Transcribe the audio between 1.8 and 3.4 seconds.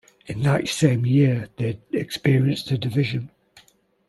experienced a division.